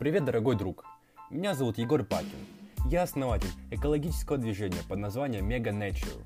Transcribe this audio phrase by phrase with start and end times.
[0.00, 0.86] Привет, дорогой друг!
[1.28, 2.46] Меня зовут Егор Пакин.
[2.86, 6.24] Я основатель экологического движения под названием Mega Nature.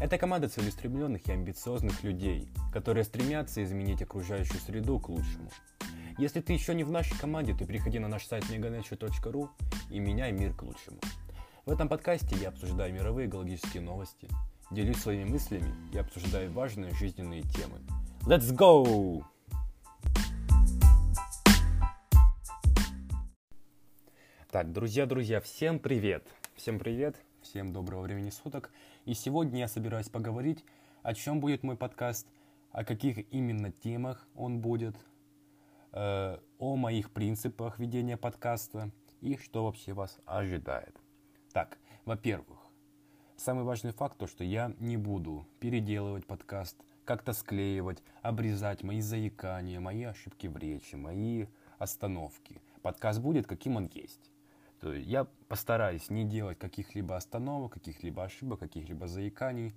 [0.00, 5.50] Это команда целеустремленных и амбициозных людей, которые стремятся изменить окружающую среду к лучшему.
[6.18, 9.48] Если ты еще не в нашей команде, то приходи на наш сайт meganature.ru
[9.90, 11.00] и меняй мир к лучшему.
[11.64, 14.28] В этом подкасте я обсуждаю мировые экологические новости,
[14.70, 17.80] делюсь своими мыслями и обсуждаю важные жизненные темы.
[18.24, 19.24] Let's go!
[24.56, 26.26] Так, друзья, друзья, всем привет!
[26.54, 28.70] Всем привет, всем доброго времени суток.
[29.04, 30.64] И сегодня я собираюсь поговорить,
[31.02, 32.26] о чем будет мой подкаст,
[32.70, 34.96] о каких именно темах он будет,
[35.92, 40.96] э, о моих принципах ведения подкаста и что вообще вас ожидает.
[41.52, 41.76] Так,
[42.06, 42.58] во-первых,
[43.36, 49.80] самый важный факт то, что я не буду переделывать подкаст, как-то склеивать, обрезать мои заикания,
[49.80, 51.44] мои ошибки в речи, мои
[51.76, 52.62] остановки.
[52.80, 54.30] Подкаст будет, каким он есть.
[54.80, 59.74] То есть я постараюсь не делать каких-либо остановок, каких-либо ошибок, каких-либо заиканий.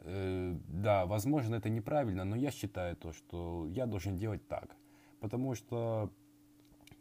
[0.00, 4.76] Э, да, возможно, это неправильно, но я считаю то, что я должен делать так.
[5.20, 6.10] Потому что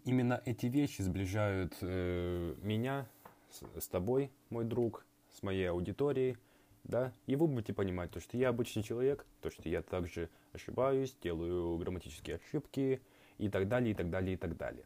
[0.05, 3.07] именно эти вещи сближают э, меня
[3.49, 6.37] с, с тобой, мой друг, с моей аудиторией,
[6.83, 11.15] да, и вы будете понимать то, что я обычный человек, то, что я также ошибаюсь,
[11.21, 13.01] делаю грамматические ошибки
[13.37, 14.85] и так далее, и так далее, и так далее.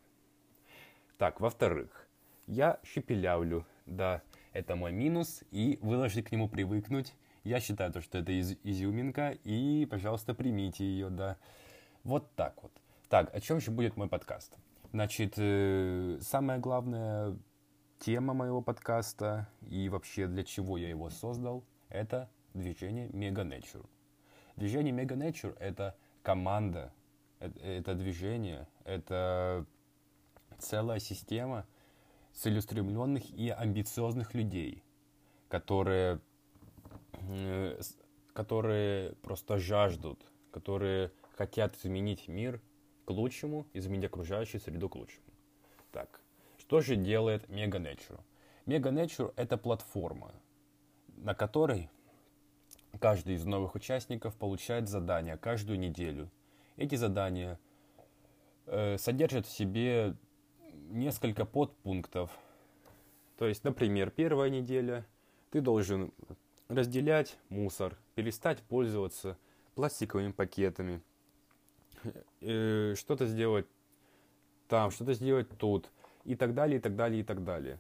[1.18, 2.07] Так, во-вторых,
[2.48, 4.22] я щепелявлю, да,
[4.54, 7.14] это мой минус, и вы должны к нему привыкнуть.
[7.44, 11.38] Я считаю, то, что это из изюминка, и, пожалуйста, примите ее, да.
[12.04, 12.72] Вот так вот.
[13.10, 14.58] Так, о чем же будет мой подкаст?
[14.92, 17.38] Значит, э, самое главное
[18.00, 23.86] Тема моего подкаста и вообще для чего я его создал, это движение Mega Nature.
[24.56, 26.94] Движение Mega Nature это команда,
[27.40, 29.66] это, это движение, это
[30.60, 31.66] целая система
[32.38, 34.84] целеустремленных и амбициозных людей,
[35.50, 36.20] которые,
[37.14, 37.80] э,
[38.34, 42.62] которые просто жаждут, которые хотят изменить мир
[43.06, 45.26] к лучшему, изменить окружающую среду к лучшему.
[45.92, 46.22] Так,
[46.60, 48.20] что же делает Mega Nature?
[48.68, 50.32] Mega Nature– это платформа,
[51.16, 51.90] на которой
[53.00, 56.30] каждый из новых участников получает задания каждую неделю.
[56.76, 57.60] Эти задания
[58.68, 60.16] э, содержат в себе
[60.90, 62.32] несколько подпунктов.
[63.38, 65.06] То есть, например, первая неделя
[65.52, 66.12] ты должен
[66.68, 69.38] разделять мусор, перестать пользоваться
[69.76, 71.02] пластиковыми пакетами,
[72.42, 73.68] э, что-то сделать
[74.68, 75.90] там, что-то сделать тут
[76.26, 77.80] и так далее, и так далее, и так далее.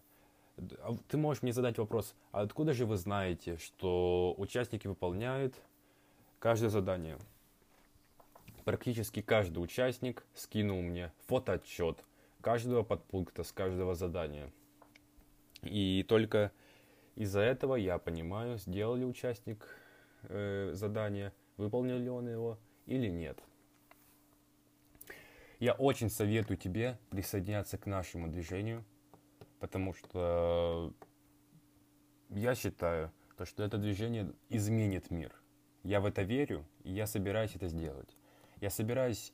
[0.79, 5.55] А ты можешь мне задать вопрос, а откуда же вы знаете, что участники выполняют
[6.39, 7.17] каждое задание?
[8.63, 12.03] Практически каждый участник скинул мне фотоотчет
[12.47, 14.49] каждого подпункта с каждого задания.
[15.63, 16.53] И только
[17.15, 19.67] из-за этого я понимаю, сделал ли участник
[20.29, 23.37] э, задание, выполнил ли он его или нет.
[25.59, 28.85] Я очень советую тебе присоединяться к нашему движению,
[29.59, 30.93] потому что
[32.29, 35.33] я считаю, то, что это движение изменит мир.
[35.83, 38.15] Я в это верю, и я собираюсь это сделать.
[38.61, 39.33] Я собираюсь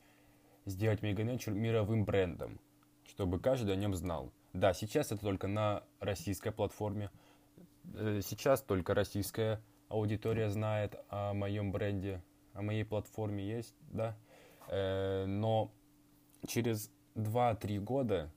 [0.66, 2.60] сделать Nature мировым брендом,
[3.08, 4.32] чтобы каждый о нем знал.
[4.54, 7.10] Да, сейчас это только на российской платформе.
[7.96, 12.22] Э, сейчас только российская аудитория знает о моем бренде,
[12.54, 14.16] о моей платформе есть, да.
[14.68, 15.72] Э, но
[16.48, 18.32] через 2-3 года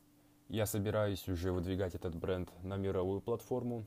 [0.48, 3.84] я собираюсь уже выдвигать этот бренд на мировую платформу.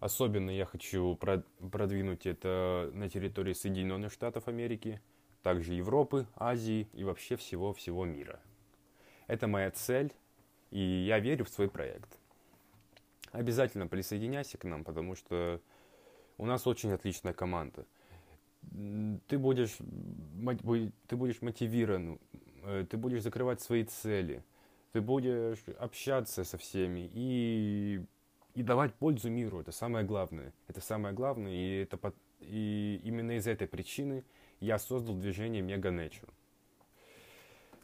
[0.00, 5.00] Особенно я хочу продвинуть это на территории Соединенных Штатов Америки,
[5.42, 8.40] также Европы, Азии и вообще всего-всего мира.
[9.26, 10.12] Это моя цель,
[10.70, 12.18] и я верю в свой проект.
[13.32, 15.60] Обязательно присоединяйся к нам, потому что
[16.38, 17.86] у нас очень отличная команда–
[19.28, 19.76] ты будешь,
[21.06, 22.18] ты будешь мотивирован,
[22.64, 24.44] э, ты будешь закрывать свои цели,
[24.92, 28.04] ты будешь общаться со всеми и,
[28.54, 29.60] и давать пользу миру.
[29.60, 30.52] Это самое главное.
[30.66, 34.24] Это самое главное, и, это, и именно из этой причины
[34.60, 36.28] я создал движение Mega Nature.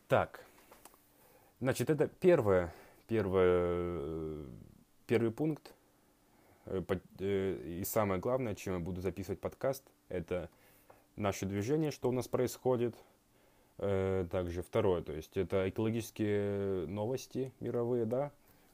[0.08, 0.44] Так,
[1.60, 2.72] значит, это первое,
[3.06, 4.46] первое,
[5.06, 5.72] первый пункт.
[6.66, 6.82] Э,
[7.20, 10.50] э, и самое главное, чем я буду записывать подкаст, это
[11.16, 12.94] наше движение, что у нас происходит.
[13.78, 18.30] Э, также второе, то есть это экологические новости мировые, да,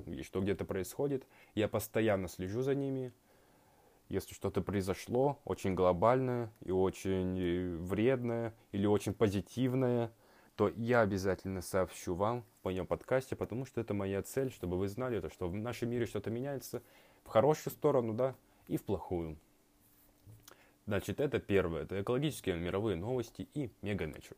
[0.07, 1.27] и что где-то происходит.
[1.55, 3.13] Я постоянно слежу за ними.
[4.11, 10.13] Если что-то произошло, очень глобальное и очень э, вредное или очень позитивное,
[10.57, 14.89] то я обязательно сообщу вам в моем подкасте, потому что это моя цель, чтобы вы
[14.89, 16.83] знали, это, что в нашем мире что-то меняется
[17.23, 18.35] в хорошую сторону, да,
[18.67, 19.39] и в плохую.
[20.87, 24.37] Значит, это первое, это экологические мировые новости и мега-нечур.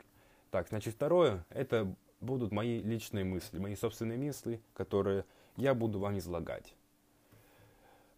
[0.51, 5.25] Так, значит, второе, это будут мои личные мысли, мои собственные мысли, которые
[5.57, 6.75] я буду вам излагать.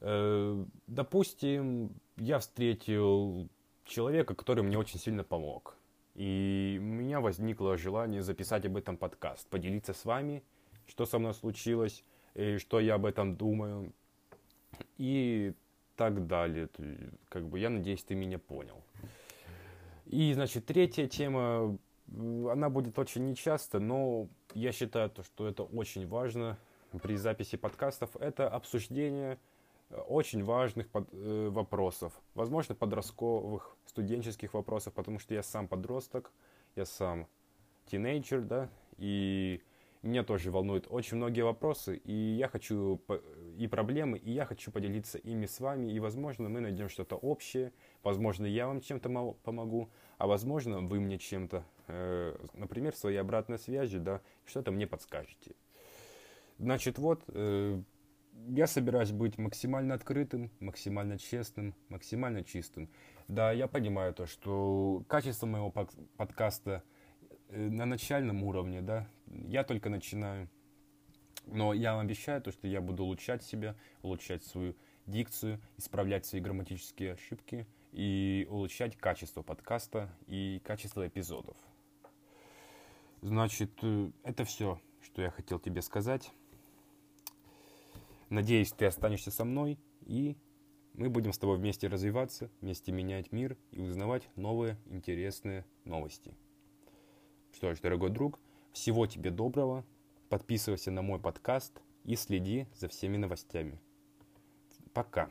[0.06, 3.48] Э, допустим, я встретил
[3.86, 5.76] человека, который мне очень сильно помог.
[6.14, 10.42] И у меня возникло желание записать об этом подкаст, поделиться с вами,
[10.86, 12.04] что со мной случилось,
[12.34, 13.92] и что я об этом думаю,
[14.98, 15.54] и
[15.96, 16.68] так далее.
[17.30, 18.82] Как бы я надеюсь, ты меня понял.
[20.04, 21.78] И, значит, третья тема,
[22.12, 26.58] она будет очень нечасто, но я считаю, что это очень важно
[27.02, 28.14] при записи подкастов.
[28.16, 29.38] Это обсуждение
[29.90, 36.32] очень важных под, э, вопросов, возможно, подростковых, студенческих вопросов, потому что я сам подросток,
[36.76, 37.28] я сам
[37.86, 39.62] тинейджер, да, и
[40.02, 43.00] меня тоже волнуют очень многие вопросы, и я хочу,
[43.56, 47.72] и проблемы, и я хочу поделиться ими с вами, и, возможно, мы найдем что-то общее,
[48.02, 54.00] возможно, я вам чем-то помогу, а возможно, вы мне чем-то, э, например, своей обратной связью,
[54.00, 55.54] да, что-то мне подскажете.
[56.58, 57.80] Значит, вот, э,
[58.48, 62.88] я собираюсь быть максимально открытым, максимально честным, максимально чистым.
[63.28, 66.82] Да, я понимаю то, что качество моего подкаста
[67.48, 70.48] э, на начальном уровне, да, я только начинаю.
[71.46, 74.74] Но я вам обещаю то, что я буду улучшать себя, улучшать свою
[75.06, 81.56] дикцию, исправлять свои грамматические ошибки и улучшать качество подкаста и качество эпизодов.
[83.22, 86.30] Значит, э, это все, что я хотел тебе сказать.
[88.30, 90.36] Надеюсь, ты останешься со мной, и
[90.94, 96.34] мы будем с тобой вместе развиваться, вместе менять мир и узнавать новые интересные новости.
[97.52, 98.38] Что ж, дорогой друг,
[98.72, 99.84] всего тебе доброго.
[100.28, 103.80] Подписывайся на мой подкаст и следи за всеми новостями.
[104.92, 105.30] Пока.